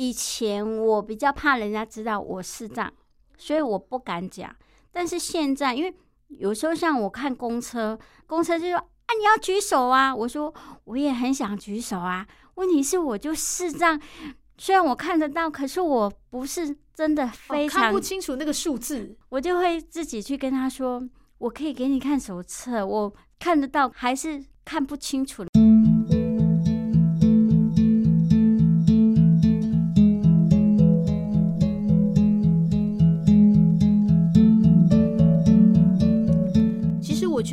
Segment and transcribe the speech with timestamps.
[0.00, 2.90] 以前我比较怕人家知道我视障，
[3.36, 4.50] 所以我不敢讲。
[4.90, 5.94] 但是现在，因为
[6.28, 12.26] 有时候像我看公车，公车就说啊，你要举手啊，我说我也很想举手啊。
[12.54, 14.00] 问题是我就视障，
[14.56, 21.06] 虽然我看得到，可是我不是真的非常、哦、看不清楚那个数字，我就会自己去跟他说，
[21.36, 25.44] 我可以给你看手册，我看得到，还是看不清楚。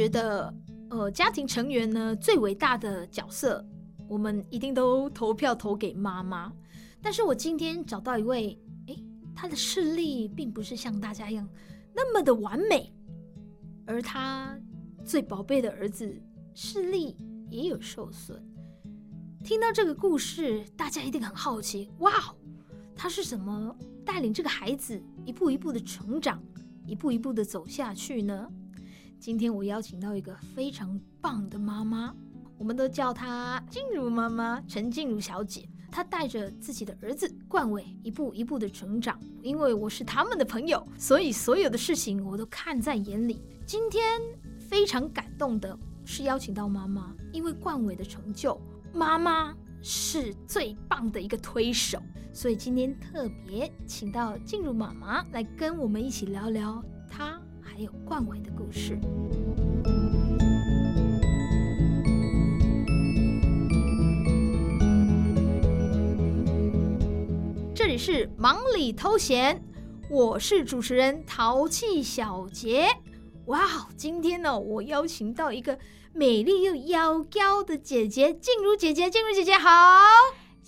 [0.08, 0.54] 觉得，
[0.90, 3.66] 呃，家庭成员呢，最伟大的角色，
[4.08, 6.50] 我们一定都投票投给妈妈。
[7.02, 9.04] 但是我今天找到一位，诶，
[9.36, 11.46] 他的视力并不是像大家一样
[11.94, 12.90] 那么的完美，
[13.86, 14.58] 而他
[15.04, 16.10] 最宝贝的儿子
[16.56, 17.18] 视力
[17.50, 18.42] 也有受损。
[19.44, 22.34] 听到这个故事，大家一定很好奇，哇，
[22.96, 26.42] 他是怎么带领这个孩子一步一步的成长，
[26.86, 28.50] 一步一步的走下去呢？
[29.20, 32.14] 今天我邀请到一个非常棒的妈妈，
[32.58, 35.68] 我们都叫她静茹妈妈，陈静茹小姐。
[35.92, 39.20] 她带着自己的儿子冠伟一步一步的成长。
[39.42, 43.42] 因为我是他们的朋友，所以所有的事情我都看在眼里。
[43.66, 44.22] 今天
[44.60, 48.60] 非常感动的是邀请到妈妈，因为冠伟的成就，
[48.94, 52.00] 妈妈是最棒的一个推手，
[52.32, 57.42] 所以今天特别请到静茹妈妈来跟我们一起聊聊她。
[57.78, 58.98] 还有冠伟的故事。
[67.76, 69.64] 这里是忙里偷闲，
[70.10, 72.88] 我是主持人淘气小杰。
[73.46, 75.78] 哇，今天呢，我邀请到一个
[76.14, 79.70] 美丽又妖娇的姐姐，静茹姐姐，静茹姐姐好。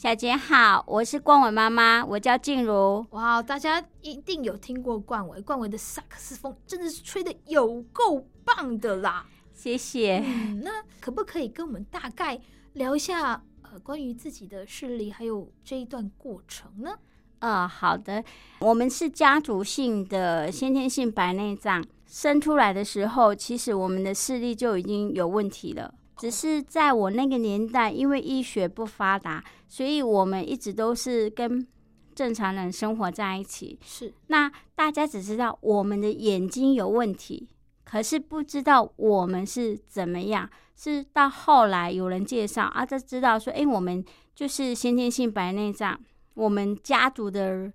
[0.02, 3.06] 小杰好，我是冠伟妈妈，我叫静茹。
[3.10, 9.26] 哇，大家一定有听过冠伟，冠伟的萨克斯风真的是吹的有够棒的啦！
[9.52, 10.24] 谢谢。
[10.26, 10.72] 嗯，那
[11.02, 12.40] 可不可以跟我们大概
[12.76, 16.92] 聊一下呃关于自己的视力还有这一段过程呢？
[17.40, 18.24] 啊、呃，好的。
[18.60, 25.94] 我们是家族性的先天性白内障，生出来的时候，其实我们的视力就已经有问题了。
[26.20, 31.66] 只是在我那个年代，因为医学不发达，所以我们一直都是跟
[32.14, 33.80] 正常人生活在一起。
[33.82, 37.48] 是，那大家只知道我们的眼睛有问题，
[37.86, 40.50] 可是不知道我们是怎么样。
[40.76, 44.04] 是到后来有人介绍啊，才知道说，哎，我们
[44.36, 45.98] 就是先天性白内障，
[46.34, 47.72] 我们家族的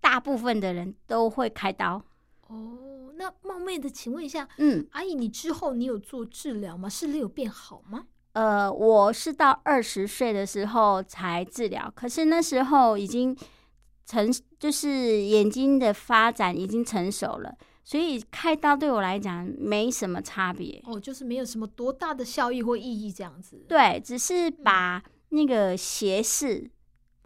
[0.00, 2.02] 大部分的人都会开刀。
[2.48, 2.95] 哦。
[3.16, 6.88] 那冒昧的请问一下，嗯，阿姨，你之后你有做治疗吗？
[6.88, 8.04] 视力有变好吗？
[8.32, 13.36] 呃，我是到二十岁的时候才治疗，可是那时候已经
[14.04, 20.82] 成，就是眼睛的发展已经成熟了，所以开刀对我来讲没什么差别。
[20.84, 23.64] 哦，就是没有什么多大的效益或意义这样子。
[23.66, 26.70] 对，只是把那个斜视。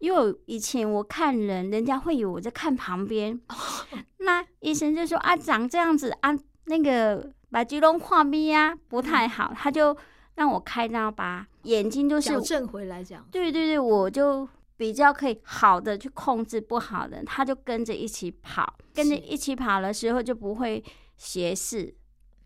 [0.01, 3.41] 因为以前我看人，人家会以为我在看旁边，
[4.19, 9.97] 那医生就说啊，长这样子啊，那个把肌肉画咪啊不太好，他就
[10.37, 13.25] 让我开刀把眼睛就是矫正回来这样。
[13.31, 20.83] 对对对，我就比较可以好的去控制不好的，他就跟着一起跑，跟着一起跑的时候就不会
[21.17, 21.95] 斜视。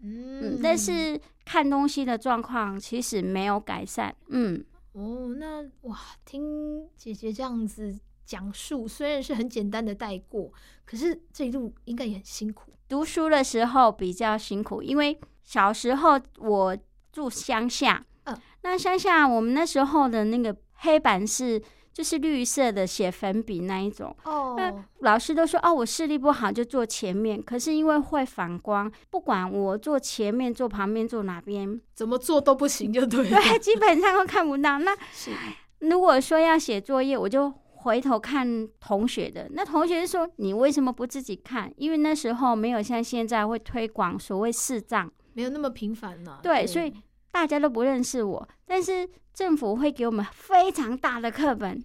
[0.03, 4.15] 嗯，但是看东西的状况其实没有改善。
[4.29, 4.65] 嗯。
[4.95, 10.53] 哦，那哇，听姐姐这样子讲述，虽然是很简单的带过，
[10.85, 12.73] 可是这一路应该也很辛苦。
[12.89, 16.77] 读书的时候比较辛苦，因为小时候我
[17.13, 21.63] 住乡下，嗯，那乡下我们那时候的那个黑板是。
[21.95, 33.41] 就是绿色的写粉笔那一种哦，那老师都说哦，我视力不好就坐前面，可是因为会反光，不管我坐前面、坐旁边、坐哪边，怎么做都不行，就对了。
[33.41, 34.81] 对， 基本上都看不到。
[34.81, 34.91] 那
[35.79, 39.49] 如果说要写作业，我就回头看同学的。
[39.53, 46.41] 那同学说：“你为什么不自己看？”因为那时候没有像现在会推广所谓视障，没有那么频繁了。
[46.43, 46.93] 对，所以
[47.31, 49.09] 大家都不认识我，但是。
[49.35, 51.85] 政府会给我们非常大的课本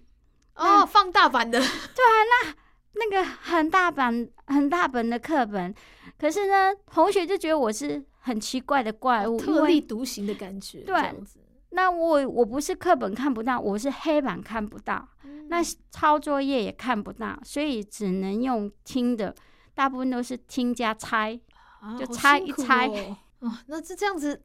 [0.60, 1.58] 哦，放大版的。
[1.58, 2.54] 对啊，那
[2.92, 5.74] 那个很大版、很大本的课本，
[6.18, 10.80] 可是呢，同学就觉得我是很奇怪的怪物，特立独行的感觉。
[10.80, 11.14] 对，
[11.70, 19.34] 那我我不是课本看不到，我是黑板看不到，嗯、那抄作业也看不到，所以只能用听的，
[19.74, 21.40] 大部分都是听加猜，
[21.80, 22.86] 啊、就猜一猜。
[22.86, 24.42] 哦，哦，那这这样子。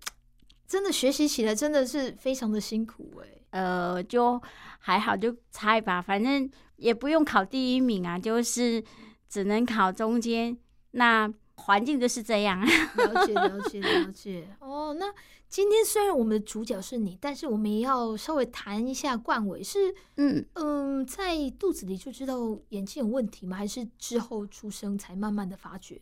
[0.68, 3.32] 真的学习起来真的是非常的辛苦哎、欸。
[3.52, 4.42] 呃，就
[4.80, 8.84] 还好，就猜吧，反正也不用考第一名啊，就是
[9.30, 10.58] 只能考中间。
[10.92, 12.60] 那环境就是这样。
[12.60, 14.48] 了解， 了解，了解。
[14.60, 15.06] 哦，那
[15.48, 23.56] 今天虽然我们的主角是你，但是我们也要稍微谈一下冠伟是，嗯嗯，在肚子里就知道眼睛有问题吗？
[23.56, 26.02] 还是之后出生才慢慢的发觉？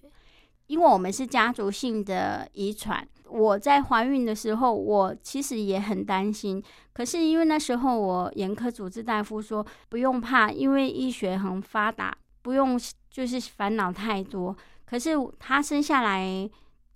[0.74, 6.62] 因为我们是家族性的遗传，我在怀孕的时候，我其实也很担心。
[6.94, 12.12] 可是因为那时候我眼科主治大夫说不用怕，因为医学很发达，
[12.42, 12.80] 不用
[13.12, 14.56] 就是烦恼太多。
[14.84, 16.50] 可是他生下来，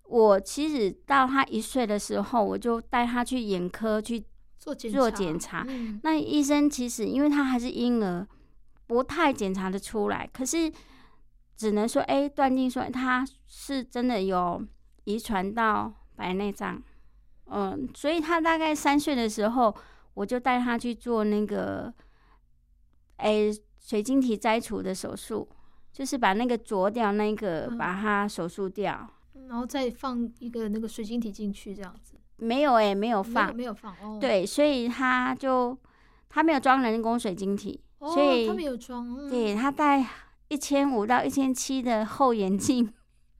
[0.05, 4.23] 我其实到他一岁的时候，我就带他去眼科去
[4.57, 5.63] 做做检查。
[5.67, 8.27] 嗯、那医生其实因为他还是婴儿，
[8.87, 10.27] 不太检查得出来。
[10.33, 10.71] 可是。
[11.57, 14.63] 只能说，哎，断定说他是真的有
[15.05, 16.79] 遗传到白内障，
[17.47, 19.75] 嗯，所以他大概三岁的时候，
[20.13, 21.91] 我就带他去做那个，
[23.15, 23.49] 哎，
[23.79, 25.49] 水晶体摘除的手术，
[25.91, 29.09] 就是把那个啄掉那个，把它手术掉，
[29.47, 32.13] 然后再放一个那个水晶体进去，这样子。
[32.35, 34.19] 没有哎，没有放，没有放哦。
[34.21, 35.75] 对，所以他就
[36.29, 40.05] 他没有装人工水晶体，哦、所以他没有装，嗯、对他带。
[40.49, 42.93] 一千五到一千七的厚眼镜，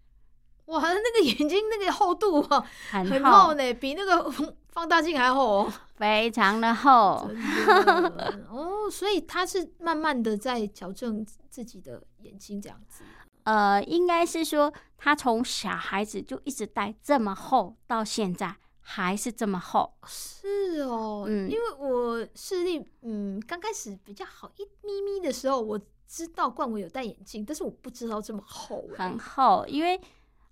[0.68, 4.30] 哇，那个眼睛那个厚度哦，很厚，很厚呢，比那个
[4.70, 7.30] 放大镜还厚哦，非常的厚。
[8.52, 13.04] 哦，所以他是慢慢的在矫正自己的眼睛这样子。
[13.44, 19.94] 呃，应该是说他从小孩子就一直戴这么厚，到现在还是这么厚。
[20.06, 25.80] 是哦，嗯，因为我视力嗯刚开始比较好一咪咪的时候，我。
[26.08, 29.66] 知道冠伟有戴眼镜，但是我不知道这么厚，很厚。
[29.68, 30.00] 因为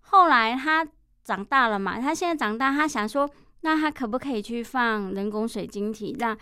[0.02, 0.86] 后来他
[1.24, 3.30] 长大了嘛，他现在长大，他想说，
[3.62, 6.38] 那他可不可以去放人工水晶体，让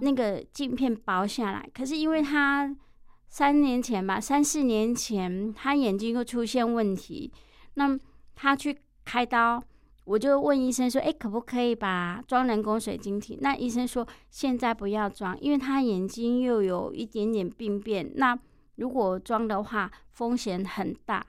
[0.00, 1.70] 那个镜片薄下来？
[1.72, 2.74] 可是因为他
[3.28, 7.32] 三年前吧，三四年前他眼睛又出现问题，
[7.74, 7.98] 那
[8.34, 9.62] 他去开刀，
[10.10, 13.38] 我就问医生说，哎，可不可以把装人工水晶体？
[13.40, 18.38] 那医生说现在不要装，因为他眼睛又有一点点病变，那。
[18.76, 21.22] 如果装的话，风险很大，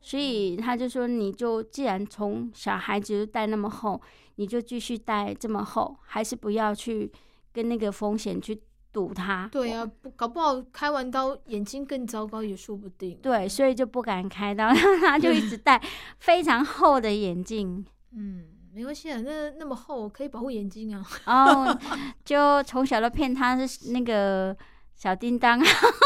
[0.00, 4.00] 所以他就说，你就既然从小孩子就戴那么厚，
[4.36, 7.12] 你就继续戴这么厚，还是不要去
[7.52, 8.62] 跟那个风险去
[8.94, 9.46] 赌它。
[9.52, 13.18] 对啊，不搞不好开完刀眼睛更糟糕也说不定。
[13.20, 15.78] 对，所以就不敢开刀，他就一直戴
[16.18, 17.84] 非常厚的眼镜。
[18.16, 21.04] 嗯，没关系啊，那那么厚可以保护眼睛啊。
[21.26, 21.78] 然后
[22.24, 24.56] 就从小都骗他是那个。
[24.96, 25.58] 小叮当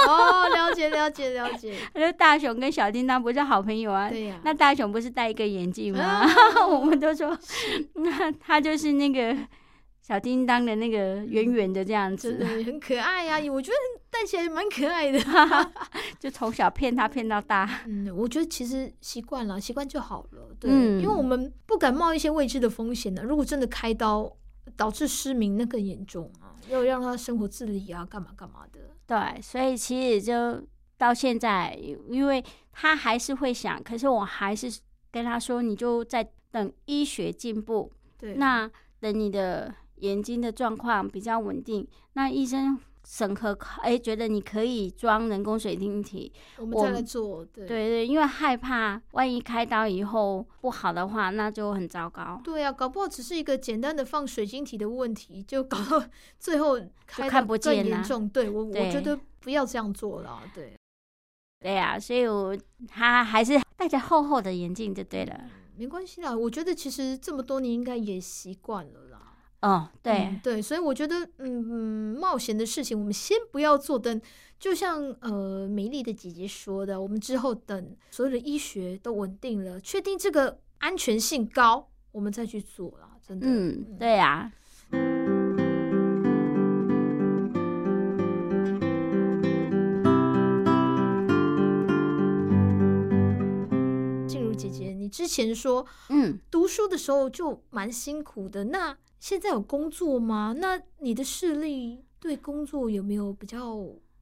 [0.06, 1.76] 哦，了解了解了解。
[1.92, 4.08] 他说 大雄跟小叮当不是好朋友啊？
[4.08, 4.40] 对呀、啊。
[4.44, 6.24] 那大雄不是戴一个眼镜吗？
[6.70, 7.36] 我们都说，
[7.94, 9.36] 那他就是那个
[10.00, 13.50] 小叮当的那个圆圆的这样子，对，很可爱呀、啊。
[13.50, 13.76] 我觉得
[14.14, 15.18] 戴起来蛮可爱的，
[16.20, 17.68] 就从小骗他骗到大。
[17.86, 20.54] 嗯，我觉得其实习惯了，习惯就好了。
[20.60, 23.22] 对，嗯、因为我们不敢冒一些未知的风险呢。
[23.24, 24.32] 如果真的开刀
[24.76, 26.54] 导致失明，那更严重啊。
[26.68, 28.80] 要让他生活自理啊，干嘛干嘛的。
[29.04, 30.64] 对，所以其实就
[30.96, 31.76] 到现在，
[32.08, 34.72] 因为他还是会想，可是我还是
[35.10, 37.90] 跟他说，你就在等医学进步。
[38.16, 38.70] 对，那
[39.00, 42.78] 等你的眼睛的状况比较稳定，那医生。
[43.06, 43.52] 审核
[43.82, 47.44] 哎，觉得你可以装人工水晶体，我们再来做。
[47.44, 52.40] 对对对，因为害怕万一开刀以后不好的话，那就很糟糕。
[52.42, 56.02] 对呀、啊，搞不好只是一个简单的放水晶体的问题，就搞到
[56.40, 58.28] 最后看不见严重。
[58.28, 60.42] 对我，对我觉得不要这样做了。
[60.54, 60.74] 对，
[61.60, 62.56] 对呀、啊，所以我
[62.88, 65.34] 他还是 戴着厚厚的眼镜就对了。
[65.42, 69.13] 嗯、没关系啦，我觉得其实这么多年应该也习惯了。
[69.64, 74.20] 哦，对、嗯、对，所以我觉得，嗯嗯，冒险的事情我们先不要做，等
[74.60, 83.08] 就像呃美丽的姐姐说的，我们之后等所有的医学都稳定了，确定这个安全性高，我们再去做了。
[83.26, 84.52] 真的，嗯，对呀、啊。
[94.28, 98.94] 静茹姐姐，你之前说，嗯，读书的时候就蛮辛苦的，那。
[99.24, 100.54] 现在有工作吗？
[100.58, 103.74] 那你的视力对工作有没有比较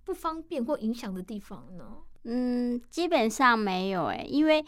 [0.05, 1.85] 不方便或影响的地方呢？
[2.23, 4.65] 嗯，基本上没有诶，因为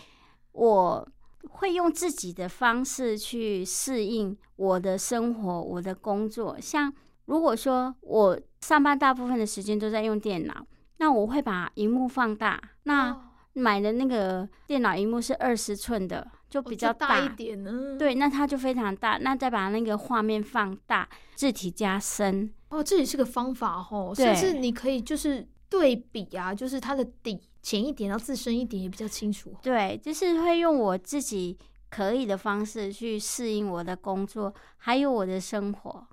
[0.50, 1.09] 我
[1.50, 6.61] 会用自己的方式去适应我的生活、我的工作。
[6.61, 6.93] 像
[7.26, 12.61] 如果说我上班大部分的时间都在用电脑，那我会把荧幕放大。
[12.83, 17.97] 那买的那个电脑荧幕是二十寸的，就比较大，大一点呢。
[17.97, 19.17] 对，那它就非常大。
[19.19, 22.53] 那再把那个画面放大，字体加深。
[22.71, 24.13] 哦，这也是个方法哦。
[24.15, 29.55] 甚至你可以就是对比啊，就是它的底浅一点，然后字深一点也比较清楚。
[29.63, 31.57] 对，就是会用我自己
[31.89, 36.07] 可以的方式去适应我的工作，还有我的生活。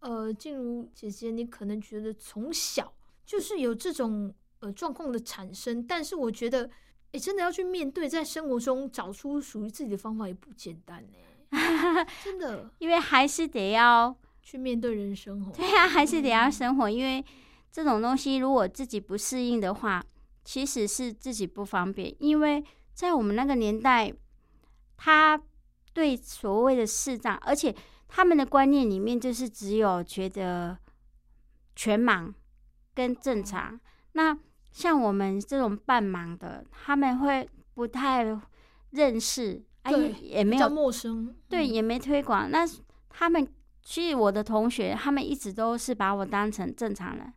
[0.00, 2.92] 呃，静茹姐姐，你可能觉得从小
[3.24, 4.34] 就是有这种。
[4.62, 6.70] 呃，状况的产生，但是我觉得，
[7.10, 11.18] 哎，真的要去面对，在生活中找出属于自己的方法也不简单呢。
[12.22, 15.50] 真的，因为还是得要去面对人生哦。
[15.52, 17.24] 对呀、啊，还是得要生活，因为
[17.72, 20.00] 这种东西如果自己不适应的话，
[20.44, 22.14] 其实是自己不方便。
[22.20, 22.64] 因为
[22.94, 24.14] 在我们那个年代，
[24.96, 25.42] 他
[25.92, 27.74] 对所谓的视障，而且
[28.06, 30.78] 他们的观念里面就是只有觉得
[31.74, 32.32] 全盲
[32.94, 33.80] 跟正常，
[34.12, 34.38] 那。
[34.72, 38.24] 像我们这种半盲的，他们会不太
[38.90, 42.50] 认识，哎，也没有陌生，对，也没推广。
[42.50, 42.66] 那
[43.10, 43.46] 他们
[43.82, 47.32] 其实我的同学，他们一直都是把我当成正常人，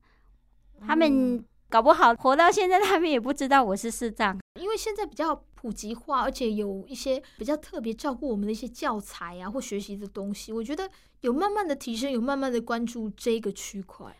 [0.87, 4.39] 他们搞不好活到现在，他们也不知道我是视障。
[4.59, 10.89] 因为现在比较普及化，而且有一些比较特别照顾我们的一些教材啊，或学习的东西，我觉得
[11.21, 14.15] 有慢慢的提升，有慢慢的关注这个区块。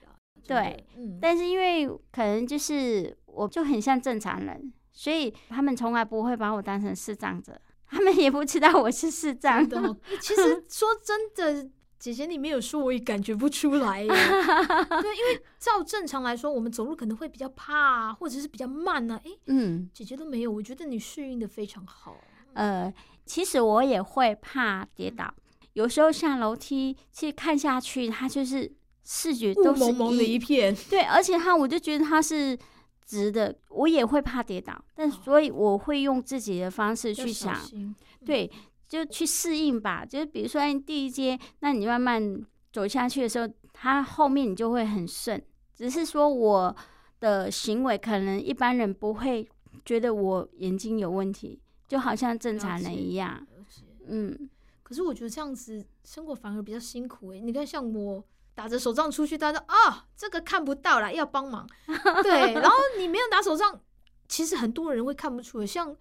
[0.48, 0.86] 对，
[1.20, 9.96] 但是因为可能就是我就很像正常人，所以他们从来不会把我当成视障者，他们也不知道我是视障的。
[10.22, 14.08] 其实 说真的，姐姐你没有说，我也感觉不出来耶。
[15.02, 19.20] 对，因为照正常来说，我们走路可能会比较怕，或者是比较慢呢。
[19.26, 22.16] 哎，嗯，姐姐都没有，我觉得你适应的非常好。
[22.54, 22.94] 呃，
[23.26, 25.34] 其实我也会怕跌倒，
[25.74, 28.72] 有时候下楼梯，其实看下去，它就是。
[29.08, 32.58] 视觉都是蒙蒙的一片，对，而且它，我就觉得它是
[33.06, 37.56] 直的，我也会怕跌倒，但所以我会用自己的方式去想，
[38.26, 38.50] 对，
[38.88, 40.04] 就去适应吧。
[40.04, 42.44] 就是比如说第一阶，那你慢慢
[42.74, 45.40] 走下去的时候，它后面你就会很顺。
[45.76, 46.76] 只是说我
[47.20, 49.48] 的行为可能一般人不会
[49.86, 53.46] 觉得我眼睛有问题，就好像正常人一样。
[54.08, 54.50] 嗯，
[54.82, 57.40] 可是我觉得这样子生活反而比较辛苦诶。
[57.40, 58.24] 你看，像我。
[58.56, 61.68] 打着手杖出去，大家说啊，这个看不到啦，要帮忙。
[62.24, 63.82] 对，然后你没有打手杖，
[64.30, 65.68] 其实很多人会看不出来。
[65.68, 65.96] 像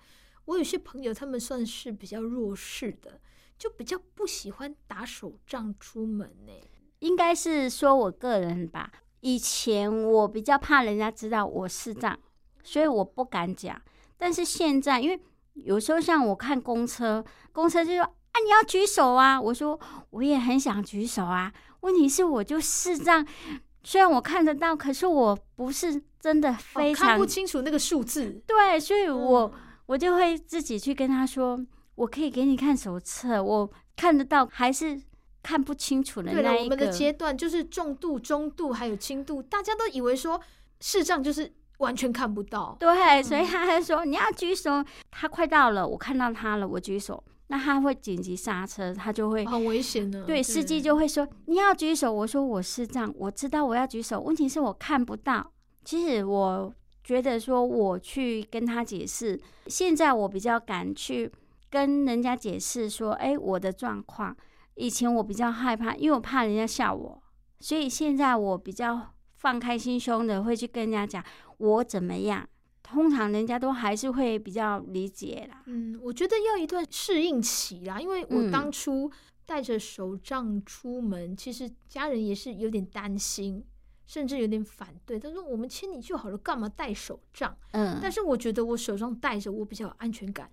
[0.44, 3.20] 我有些朋友，他们算是比较弱势的，
[3.58, 6.52] 就比较不喜欢打手杖出门呢。
[7.00, 12.16] 应该是说我个人吧，以前我比较怕人家知道我视障，
[12.62, 13.82] 所以我不敢讲。
[14.16, 15.20] 但是现在，因为
[15.54, 19.78] 有时候像我看公车，公车就说啊，你要举手啊，我说
[20.10, 21.52] 我也很想举手啊。
[21.84, 23.24] 问题是，我就视障，
[23.82, 28.42] 虽然我看得到，可是我不是真的非常、哦、看不清楚那个数字。
[28.46, 31.62] 对，所以我，我、嗯、我就会自己去跟他说，
[31.96, 34.98] 我可以给你看手册，我看得到，还是
[35.42, 36.48] 看不清楚的那一个。
[36.50, 40.40] 对，我们的阶段就是重度、中度还有轻度，大家都以为说
[40.80, 42.74] 视障就是完全看不到。
[42.80, 47.22] 对，所以他还说、嗯、你要举手，他快到了，我看到他了，我举手。
[47.48, 50.24] 那他会紧急刹车，他就会很危险的。
[50.24, 52.12] 对，司机就会说你要举手。
[52.12, 55.52] 我说我是这样，我知道我要举手，问题是我看不到。
[55.84, 61.30] 其实我觉得说我去跟他解释，现在我比较敢去
[61.68, 64.34] 跟人家解释说，哎，我的状况。
[64.76, 67.22] 以前我比较害怕，因为我怕人家笑我，
[67.60, 71.22] 所以现在我比较放开心胸的会去跟人家讲
[71.58, 72.48] 我怎么样。
[72.84, 75.62] 通常人家都还是会比较理解啦。
[75.66, 79.10] 嗯，我觉得要一段适应期啦，因为我当初
[79.46, 83.64] 带着手杖出门，嗯、其实家人也是有点担心，
[84.06, 85.18] 甚至有点反对。
[85.18, 90.50] 他说：“我们牵你就好了，干嘛带手杖？”嗯，但是我觉得我手上带着，我比较有安全感，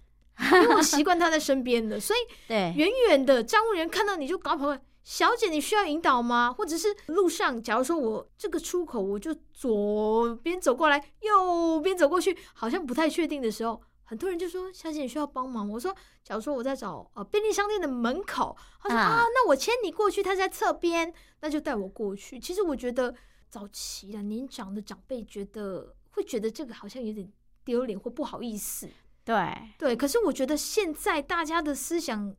[0.53, 4.77] 因为我习惯他在身边的，所以 对远远的站务员看到你就搞跑。
[5.03, 6.53] 小姐，你需要引导吗？
[6.53, 23.15] 或者是路上，假如说我这个出口，我就左边走过来，右边走过去，好像不太确定的时候，很多人就说：“小姐，你需要帮忙。”我说：“假如说我在找呃便利商店的门口，他说啊，啊，那我牵你过去，他在侧边，那就带我过去。”其实我觉得
[23.49, 27.31] 早期啊，年长的长辈觉得会觉得这个好像有点
[27.63, 28.87] 丢脸或不好意思。
[29.23, 29.35] 对
[29.77, 32.35] 对，可是我觉得现在大家的思想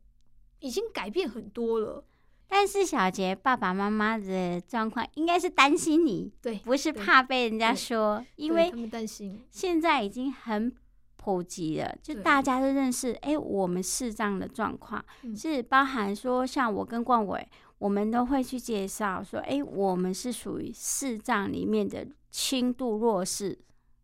[0.59, 2.05] 已经改变很多了。
[2.55, 9.41] 但是小杰爸爸妈妈的状况应该是担心你，对，不是怕被人家说，因为他们担心。
[9.49, 10.71] 现在已经很
[11.15, 13.11] 普及了，就大家都认识。
[13.21, 15.03] 哎，我们视障的状况
[15.35, 23.57] 是包含说，像我跟冠伟，我们都会去介绍说，哎，我们是属于视障里面的轻度弱势。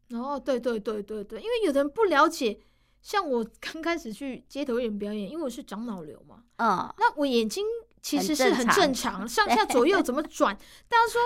[0.09, 2.59] 哦，对对对对对，因为有的人不了解，
[3.03, 7.63] 像我刚开始去街头演表演，因为我是长脑瘤嘛，嗯，那我眼睛
[8.01, 10.55] 其实是很正常，上下左右怎么转？
[10.87, 11.21] 大家说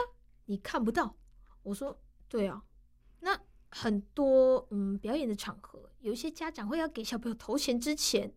[0.45, 1.15] 你看不到，
[1.63, 2.61] 我说对啊，
[3.21, 3.37] 那
[3.71, 8.33] 很多嗯表演的场合，有一些家长会要给小朋友投钱之前，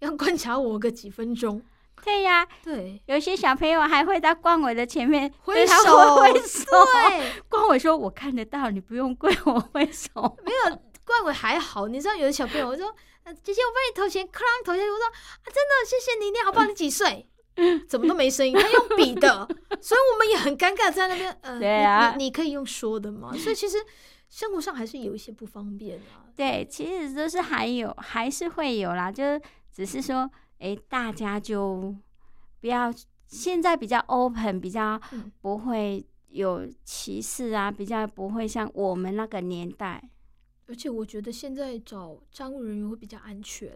[0.00, 1.62] 要观察我个几分钟。
[2.04, 5.74] 对呀，对，有些小朋友还会到冠伟的前面挥手
[6.14, 6.64] 挥手。
[6.70, 10.10] 对，冠伟说：“我看得到，你不用跪我挥手。
[10.46, 11.88] ”没有，冠伟还好。
[11.88, 12.86] 你知道，有的小朋友我说
[13.42, 15.06] ：“姐姐，我帮你投钱，哐投下去。”我说
[15.42, 16.68] ：“啊，真的，谢谢你，你好棒。
[16.68, 17.28] 你几岁？
[17.88, 18.54] 怎么都没声音？
[18.54, 19.46] 他用笔的，
[19.80, 21.36] 所以我们也很尴尬在那边。
[21.42, 23.34] 呃，对啊，你你可以用说的嘛？
[23.36, 23.76] 所以其实
[24.28, 26.24] 生活上还是有一些不方便啊。
[26.36, 29.40] 对，其实都是还有，还是会有啦，就是
[29.72, 30.30] 只是说。
[30.60, 31.94] 哎，大家就
[32.60, 32.92] 不要
[33.28, 35.00] 现在比较 open，比较
[35.40, 40.02] 不会有歧视啊，比较不会像我们那个年代。
[40.66, 43.70] 而且我觉得现在找商务人员会比较安全。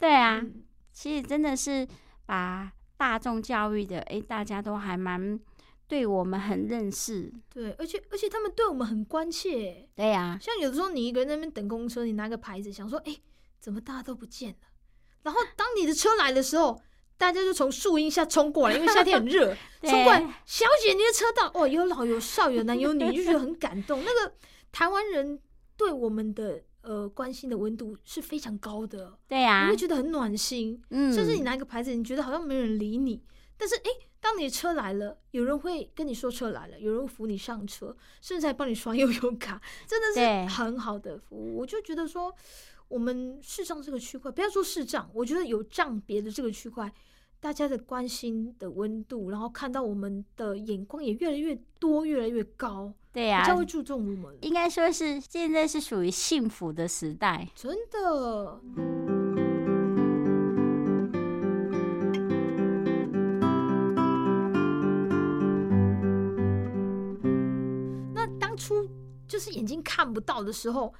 [0.00, 1.86] 对啊，嗯、其实真的是
[2.26, 5.38] 把大众教育的，哎，大家都还蛮
[5.86, 7.32] 对我们很认识。
[7.52, 9.88] 对，而且而且他们对我们很关切。
[9.94, 13.16] 对呀、啊，像有的时候你一个人在那边等公车，你拿个牌子想说，哎，
[13.60, 14.56] 怎么大家都不见了？
[15.22, 16.80] 然后当你的车来的时候，
[17.18, 24.02] 大家就从树荫下冲过来，因为夏天很热， 冲过来，小姐，你的车到，哦，有老有少，有男有女，就觉得很感动。
[24.04, 24.34] 那个
[24.70, 25.38] 台湾人
[25.76, 30.80] 对我们的呃关心的温度是非常高的，对呀、啊，你会觉得很暖心。
[30.90, 33.22] 嗯，甚至你拿一个牌子，你觉得好像没人理你，
[33.58, 33.90] 但是哎，
[34.20, 41.58] 当你的车来了，有人会跟你说车来了，有人会扶你上车，甚至还帮你刷悠游卡，真的是很好的服务。
[41.58, 42.32] 我就觉得说。
[42.88, 46.88] 我们视障这个区块，不要说视障，我觉得有障别的这个区块，
[47.40, 52.92] 大家的关心的温度，然后看到我们的眼光也越来越多，越来越高。
[53.12, 54.36] 对呀、啊，比较会注重我们。
[54.40, 58.60] 应该说是现在是属于幸福的时代，真的。
[68.12, 68.88] 那当初
[69.28, 70.92] 就是眼睛看不到的时候。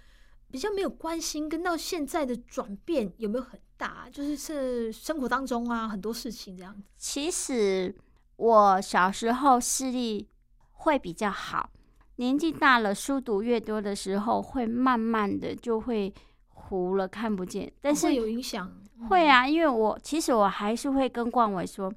[0.48, 4.08] 比较没有关心，跟到现在的转变有没有很大？
[4.10, 6.82] 就是是生活当中啊，很多事情这样子。
[6.96, 7.94] 其实
[8.36, 10.28] 我小时候视力
[10.72, 11.70] 会比较好，
[12.16, 16.12] 年纪大了，书读越多的时候，会慢慢的就会
[16.48, 17.72] 糊了，看不见。
[17.80, 18.72] 但是会有影响？
[19.08, 21.92] 会啊，因为我其实我还是会跟冠伟说，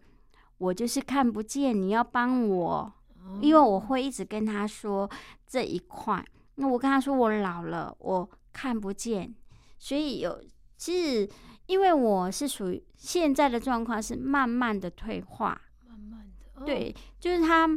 [0.58, 2.94] 我就是看不见，你要帮我，
[3.42, 5.10] 因为我会一直跟他说
[5.48, 6.24] 这一块。
[6.56, 8.30] 那我跟他说我老了，我。
[8.52, 9.34] 看不见，
[9.78, 10.44] 所以有
[10.76, 11.30] 其实，
[11.70, 17.70] 因为我是属于现在的状况是慢慢的退化，慢慢的，哦、对，就是他，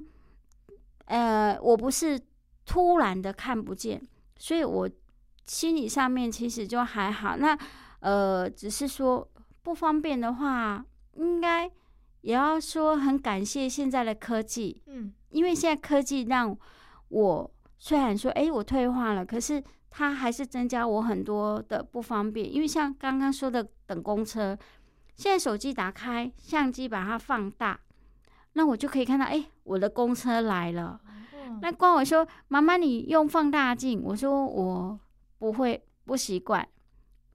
[1.04, 2.18] 呃，我不是
[2.64, 4.00] 突然的看不见，
[4.38, 4.88] 所以我
[5.44, 7.36] 心理上面其实就还好。
[7.36, 7.56] 那
[8.00, 9.30] 呃，只是说
[9.62, 10.82] 不方便的话，
[11.16, 11.70] 应该
[12.22, 16.56] 也要说很感谢现在的科技，嗯，因为现在科技让
[17.08, 19.62] 我虽然说，哎，我退化了，可是。
[19.94, 24.58] 它还是增加我很多的不方便，因为像刚刚说的等公车，
[25.14, 27.78] 现在手机打开，相机把它放大，
[28.54, 30.98] 那我就可以看到，哎，我的公车来了。
[31.34, 34.98] 嗯、那光我说，妈妈你用放大镜，我说我
[35.38, 36.66] 不会不习惯，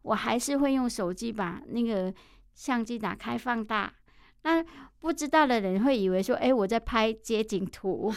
[0.02, 2.12] 我还是会用手机把那个
[2.56, 3.94] 相机打开放大。
[4.42, 4.66] 那
[5.00, 8.12] 不知道的人会以为说，哎，我在拍街景图。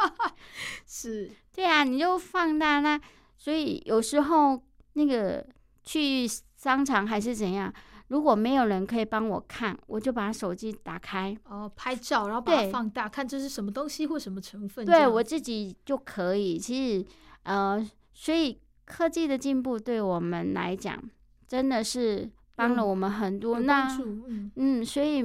[0.86, 3.00] 是，对啊，你就放大那。
[3.44, 4.58] 所以有时候
[4.94, 5.46] 那个
[5.82, 6.26] 去
[6.56, 7.70] 商场还是怎样，
[8.08, 14.86] 如果没有人可以帮我看，我就把手机打开哦，拍照，然后把它放大，看这是什么东西或什么成分。
[14.86, 16.58] 对我自己就可以。
[16.58, 17.06] 其实
[17.42, 20.98] 呃，所以科技的进步对我们来讲
[21.46, 23.60] 真的是帮了我们很多。
[23.60, 25.20] 嗯、那嗯，嗯，所以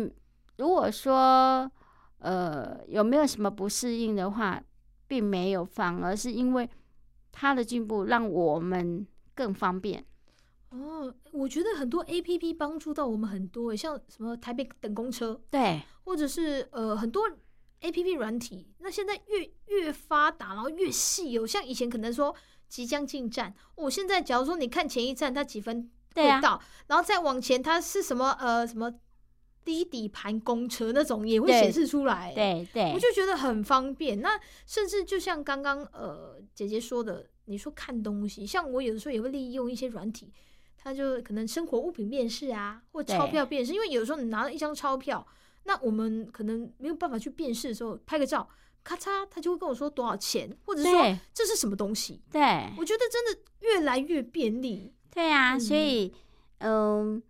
[0.58, 1.72] 如果说
[2.18, 4.62] 呃有没有什么不适应的话，
[5.08, 6.70] 并没有，反而是因为。
[7.32, 10.06] 它的进步让我们更方便
[10.70, 11.14] 哦。
[11.32, 17.30] 我觉得很多 APP 帮助到我们很多，像什么台北等公车，对，或者是呃很多
[17.82, 18.68] APP 软体。
[18.80, 21.46] 那现在越越发达，然后越细哦。
[21.46, 22.36] 像以前可能说
[22.68, 28.94] 即将进站，我、哦、现在假如说你看前一站它几分会到，啊、然后再往前它是什么呃什么。
[29.64, 34.22] 低底盘公车那种也会显示出来，对对，对，我就觉得很方便。
[34.22, 40.32] 那甚至就像刚刚呃姐姐说的，你说看东西，像我有的时候也会利用一些软体，
[40.78, 43.74] 它就可能生活物品辨识啊，或钞票辨识。
[43.74, 45.26] 因为有时候你拿了一张钞票，
[45.66, 48.48] 那我们可能没有办法去辨识的时候，拍个照，
[48.84, 50.92] 咔嚓，他就会跟我说多少钱，或者说
[51.34, 52.22] 这是什么东西。
[52.32, 52.42] 对，
[52.78, 54.94] 我觉得真的越来越便利。
[55.14, 56.14] 对啊，嗯、所以
[56.60, 57.22] 嗯，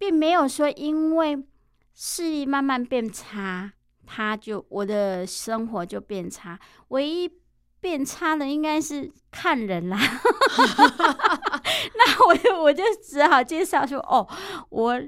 [0.00, 1.44] 并没有说因为
[1.92, 3.70] 视力慢慢变差，
[4.06, 6.58] 他就我的生活就变差。
[6.88, 7.30] 唯一
[7.80, 9.98] 变差的应该是看人啦。
[11.94, 14.26] 那我就我就只好介绍说，哦，
[14.70, 14.98] 我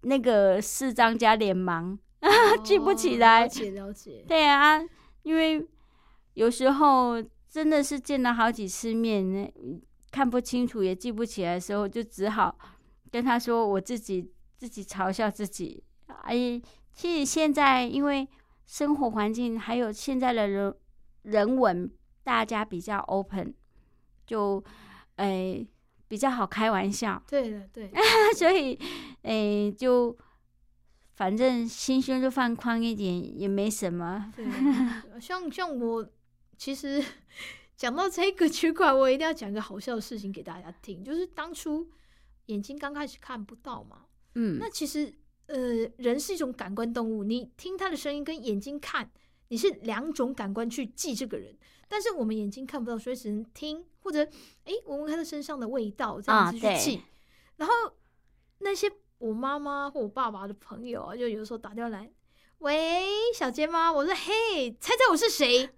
[0.00, 1.96] 那个视障加脸盲。
[2.18, 2.28] 啊，
[2.64, 3.42] 记不起来。
[3.42, 4.24] 了解了解。
[4.26, 4.82] 对啊，
[5.22, 5.64] 因为
[6.34, 9.52] 有时候真的是见了好几次面，
[10.10, 12.58] 看不清楚也记不起来的时候，就只好
[13.10, 15.82] 跟他说我自己自己嘲笑自己。
[16.06, 16.60] 哎，
[16.92, 18.26] 其实现在因为
[18.66, 20.74] 生活环境还有现在的人
[21.22, 21.90] 人文，
[22.22, 23.54] 大家比较 open，
[24.26, 24.62] 就
[25.16, 25.66] 哎
[26.06, 27.22] 比较好开玩笑。
[27.28, 27.90] 对的，对。
[28.36, 28.78] 所以
[29.22, 30.16] 哎就。
[31.18, 34.32] 反正心胸就放宽一点，也没什么。
[34.36, 34.46] 对，
[35.20, 36.08] 像像我，
[36.56, 37.04] 其实
[37.76, 41.02] 讲到这个区块，我一定要讲个好笑的事情给大家听。
[41.02, 41.90] 就是当初
[42.48, 45.14] 眼睛刚开始看不到嘛，嗯，那其实
[45.46, 49.10] 呃，人是一种感官动物，你听他的声音跟眼睛看，
[49.48, 51.56] 你是两种感官去记这个人。
[51.88, 54.22] 但是我们眼睛看不到，所以只能听或者
[54.64, 56.96] 哎，闻闻他的身上的味道这样子去记。
[56.96, 57.02] 啊、
[57.56, 57.74] 然后
[58.58, 58.92] 那些。
[59.18, 62.08] 我妈妈或我爸爸的朋友啊，就有时候打电话来，
[62.58, 63.92] 喂，小杰吗？
[63.92, 65.68] 我说，嘿，猜猜我是谁？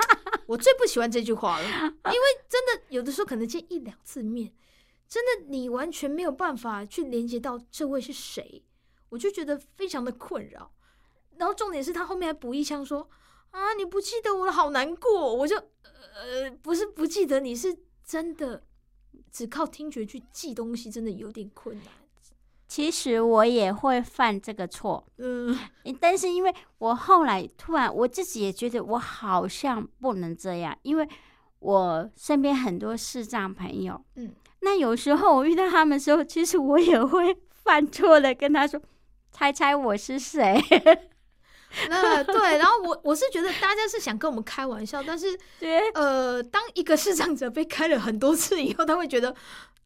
[0.48, 4.50] 我最不喜欢这句话了，因为真的有的时候可能见一两次面，
[5.08, 8.62] 真的你完全没有办法去连接到这位是谁，
[9.08, 10.72] 我就觉得非常的困扰。
[11.36, 13.08] 然后重点是他后面还补一枪说，
[13.50, 15.34] 啊，你不记得我了，好难过。
[15.34, 18.64] 我就，呃，不是不记得，你是真的
[19.30, 21.86] 只靠听觉去记东西，真的有点困难。
[22.68, 25.56] 其实我也会犯这个错，嗯，
[26.00, 31.08] 但是因为我后来突然我自己也觉得我好像不能这样，因为
[31.60, 34.34] 我身边很多视障朋友，嗯，
[34.66, 38.80] 那有时候我遇到他们的时候，其实我也会 犯错的，跟他说
[39.30, 40.60] ：“猜猜我是谁？”
[41.88, 49.32] 那对，然后我我是觉得大家是想跟我们开玩笑，但是 对，呃，当一个视障者被开了很多次以后，他会觉得。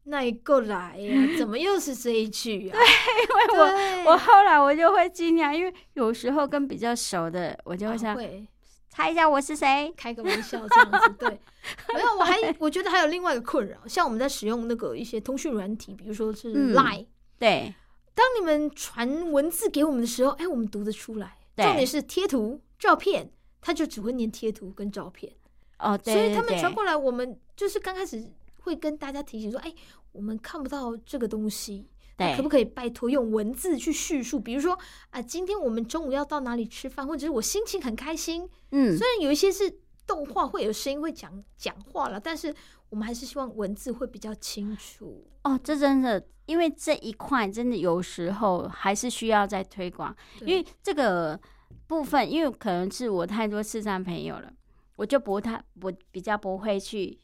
[0.05, 1.37] 那一个来呀？
[1.37, 2.73] 怎么又是这一句啊？
[2.75, 8.43] 对，因为我我后来我就会尽量，因为有时候跟比较熟的，我就会想，会
[8.91, 11.09] 猜一下我是谁，开个玩笑这样子。
[11.17, 11.29] 对，
[11.95, 17.07] 没有，我还我觉得还有另外一个困扰，像我们在使用那个一些通讯软体，比如说是 Line，、嗯、
[17.39, 17.73] 对，
[18.13, 21.37] 当你们传文字给我们的时候，哎，我们读得出来。
[21.55, 25.33] 重点是贴图、照片，他就只会念贴图跟照片。
[25.79, 28.29] 哦，对，所以他们传过来，我们就是刚开始。
[28.63, 29.73] 会跟大家提醒说：“哎，
[30.11, 34.39] 我们看不到这个东西，对，可不可以拜托用文字去叙述？
[34.39, 34.77] 比如说
[35.09, 38.47] 啊，今天我们中午要到哪里吃饭，或者是我心情很开心。
[38.71, 42.53] 嗯，虽然有一些是动画会有声音会讲讲话了，但是
[42.89, 45.25] 我们还是希望文字会比较清楚。
[45.43, 51.39] 哦，这真的，因为这一块真的有时候还是需要再推广，因为这个
[51.87, 54.53] 部分，因为可能是我太多视障朋友了，
[54.95, 57.19] 我就不太我比较不会去。”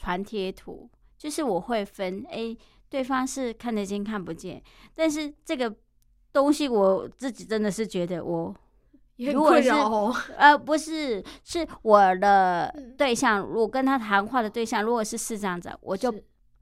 [0.00, 0.88] 传贴图
[1.18, 2.58] 就是我会分，哎、欸，
[2.90, 4.62] 对方是看得见看不见，
[4.94, 5.74] 但是这个
[6.32, 8.54] 东西我自己真的是觉得我，
[9.16, 9.68] 如果是
[10.36, 16.14] 呃不是是我的对象，如果跟他谈话的对象如果是视障者，我就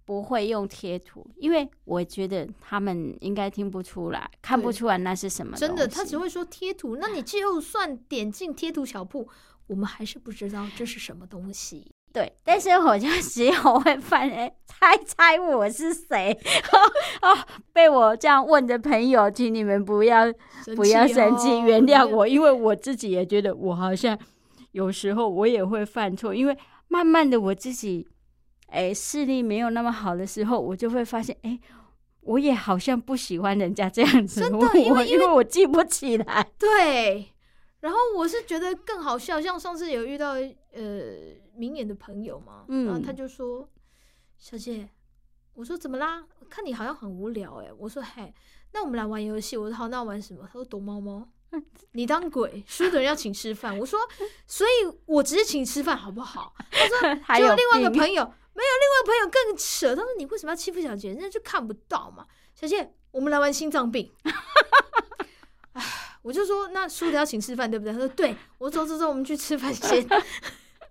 [0.05, 5.57] 不会用贴图，因为我觉得他们应该听不出来，看不出来那是什么。
[5.57, 9.29] 真的，他只会说贴图，那你 就算点进贴图小铺，
[9.67, 11.93] 我们还是不知道这是什么东西。
[12.17, 16.35] 对，但是我就只有会犯哎，猜猜我是谁？
[17.21, 17.37] 哦，
[17.75, 20.35] 被我这样问的朋友，请你们不要、哦、
[20.75, 24.19] 不要生气，原谅我，因为我自己也觉得我好像
[24.73, 26.57] 有时候我也会犯错，因为
[26.89, 28.09] 慢慢的我自己
[28.69, 31.61] 哎视力没有那么好的时候，我就会发现哎，
[32.23, 36.47] 我也好像不喜欢人家这样子，真的，因为因为我记不起来。
[36.59, 37.35] 对，
[37.81, 41.45] 然后我是觉得更好笑，像上次有遇到呃。
[41.57, 43.69] 明眼的朋友嘛，然后他就说：“嗯、
[44.39, 44.89] 小姐，
[45.55, 46.25] 我说怎么啦？
[46.49, 48.33] 看你好像很无聊哎。”我说：“嘿，
[48.73, 51.29] 那我们来玩游戏。”我说：“好，那玩什么？”他说：“躲猫猫。”
[51.93, 53.79] 你当鬼，输的人要请吃饭。
[53.79, 53.99] 我说
[54.47, 54.71] ：“所以
[55.07, 59.95] 我只是请你吃饭好不好？”他说： “还有另外一个朋友，没有另外一个朋友更扯。
[59.95, 61.09] 他说：‘你为什么要欺负小姐？
[61.09, 64.13] 人家就看不到嘛。’小姐，我们来玩心脏病。
[65.73, 65.83] 哎，
[66.21, 67.93] 我就说那输的要请吃饭，对不对？
[67.93, 70.07] 他说：‘对。’我：‘走走走，我们去吃饭先。’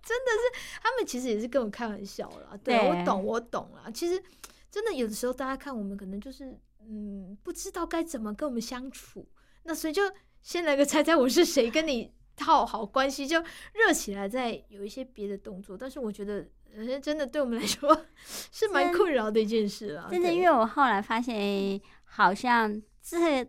[0.06, 2.56] 真的是，他们其实也是跟我开玩笑啦。
[2.62, 3.90] 对，对我懂，我懂啦。
[3.90, 4.22] 其实，
[4.70, 9.26] 真的有的时候，大家看我们可能就是，嗯，不知道该怎么跟我们相处。
[9.64, 10.02] 那所以就
[10.42, 13.42] 先来个猜猜我是谁，跟你套好关系，就
[13.74, 15.76] 热起来，再有一些别的动作。
[15.76, 18.06] 但是我觉得，呃，真的对我们来说
[18.52, 20.06] 是蛮困扰的一件事啊。
[20.08, 23.44] 真的，因为我后来发现，欸、好像这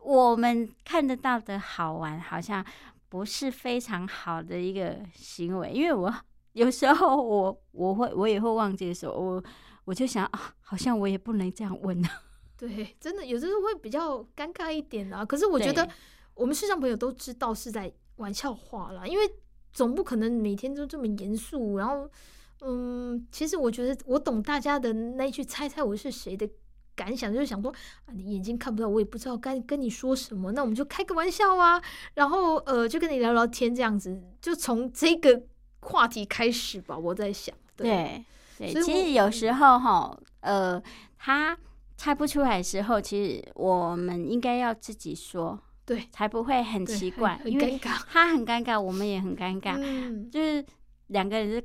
[0.00, 2.66] 我们看得到的好玩，好像
[3.12, 5.70] 不是非常好的一个行为。
[5.70, 6.10] 因为我
[6.54, 9.44] 有时候我我会我也会忘记的时候，我
[9.84, 12.08] 我就想啊，好像我也不能这样问啊。
[12.56, 15.22] 对，真的有时候会比较尴尬一点啊。
[15.22, 15.86] 可是我觉得。
[16.34, 19.30] 我们视障朋友都知道是在玩笑话啦，因为
[19.70, 21.76] 总不可能每天都这么严肃。
[21.76, 22.10] 然后，
[22.62, 26.48] 嗯，其实我觉得我懂大家的那一句“猜猜我是谁”的
[27.02, 27.70] 感想，就是想说
[28.06, 31.82] 啊，你眼睛看不到，我也不知道该跟你说什么，那我们就开个玩笑啊，
[32.14, 35.42] 然后呃，就跟你聊聊天这样子，就从这个
[35.80, 36.96] 话题开始吧。
[36.96, 38.24] 我在想，对
[38.58, 40.80] 对，对，其实有时候哈，呃，
[41.18, 41.58] 他
[41.96, 45.58] 猜不出来的时候，其实我们应该要自己说。
[45.84, 47.76] 对，才不会很奇怪，因为
[48.08, 50.64] 他很尴尬，我们也很尴尬，嗯、就是
[51.08, 51.64] 两个人是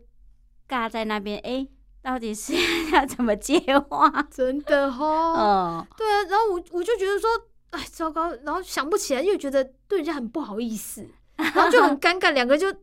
[0.67, 1.67] 尬在那边，哎、欸，
[2.07, 2.53] 到底是
[2.93, 4.09] 要怎么接话？
[4.31, 7.29] 真的哦，嗯，对啊，然后我我就觉得说，
[7.71, 12.73] 哎，糟糕，然后想不起来，又觉得对人家很不好意思， 然后就很尴尬，两个就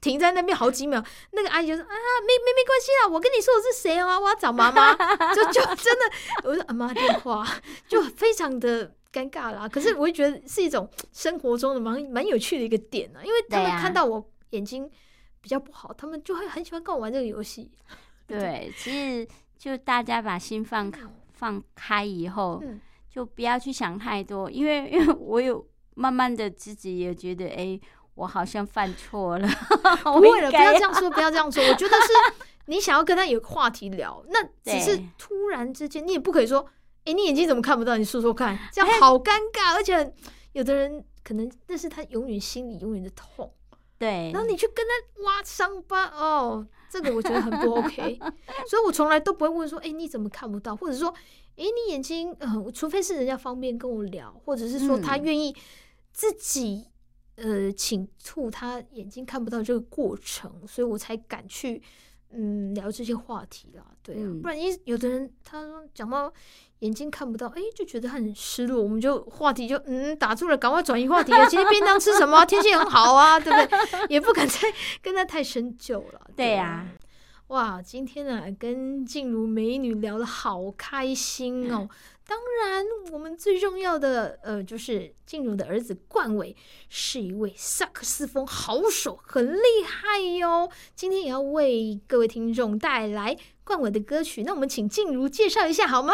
[0.00, 1.00] 停在那边好几秒。
[1.30, 4.92] 那个阿姨就说啊，没没没关系啊，我跟你说我是谁啊，我要找妈妈，
[5.32, 6.10] 就就真的，
[6.42, 7.46] 我说阿妈电话，
[7.86, 8.92] 就非常的。
[9.10, 14.88] 尴尬啦，可是我会觉得是一种生活中的蛮蛮有趣的一个点呢、啊，因为他们看到我眼睛
[15.40, 17.70] 比较不好，他们就会很喜欢跟我玩这个游戏。
[18.28, 19.26] 对，其实
[19.58, 20.92] 就大家把心放
[21.32, 22.62] 放开以后，
[23.10, 27.80] 就不要去想太多，因为因为我有慢慢的自己也觉得，哎、欸，
[28.14, 29.48] 我好像犯错了。
[30.04, 31.60] 不会了，不要这样说，不要这样说。
[31.64, 32.12] 我觉得是
[32.66, 36.64] 你想要跟他有话题聊，那只是突然之间，你也不可以说。
[37.04, 37.96] 哎、欸，你眼睛怎么看不到？
[37.96, 39.74] 你说说看，这样好尴尬。
[39.74, 40.12] 而且
[40.52, 43.50] 有的人可能那是他永远心里永远的痛，
[43.98, 44.30] 对。
[44.32, 48.18] 然后你去跟他挖伤疤，哦，这个我觉得很不 OK。
[48.68, 50.76] 所以我从来都不会问说，哎、欸，你怎么看不到？
[50.76, 51.08] 或者说，
[51.56, 55.54] 哎、欸，你眼睛，呃，除非是人家方便跟我聊，或者是说他愿意
[56.12, 56.86] 自己，
[57.36, 61.82] 呃，请吐他眼睛看不到这个过程，所以我才敢去，
[62.30, 63.84] 嗯，聊这些话题啦。
[64.02, 66.32] 对啊，嗯、不然你有的人他讲到。
[66.80, 68.82] 眼睛看不到，哎，就觉得很失落。
[68.82, 71.46] 我们就话题就嗯打住了，赶快转移话题了。
[71.46, 72.44] 今天便当吃什么？
[72.46, 74.06] 天气很好啊，对不对？
[74.08, 76.20] 也不敢再跟他太深究了。
[76.36, 76.86] 对呀、啊，
[77.48, 81.88] 哇，今天呢、啊、跟静茹美女聊得好开心哦。
[82.28, 86.54] 当然，我们最重要的呃，就是静茹的儿子冠伟
[86.90, 90.68] 是一位萨克斯风好手，很厉害哟。
[90.94, 96.12] 今天也要为各位听众带来冠伟的歌曲，那我们请静茹介绍一下好吗？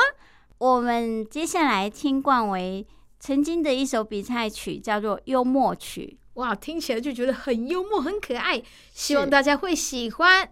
[0.59, 2.87] 我们接下来听冠维
[3.19, 6.19] 曾经的一首比赛曲，叫做《幽默曲》。
[6.41, 8.63] 哇，听起来就觉得很幽默、很可爱，
[8.93, 10.51] 希望大家会喜欢。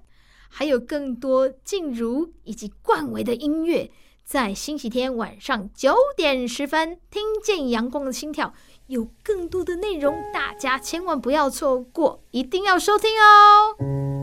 [0.48, 3.90] 还有更多静茹以及冠维的音乐，
[4.24, 8.52] 在星期天晚上九点十分，听见阳光的心跳，
[8.88, 14.21] 有更多的内容，大家千万不要错过，一定要收听哦。